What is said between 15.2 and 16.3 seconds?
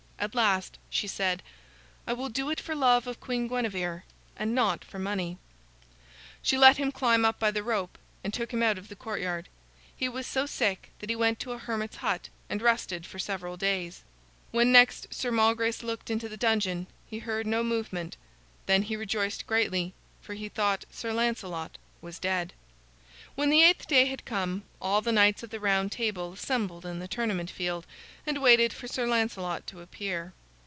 Malgrace looked into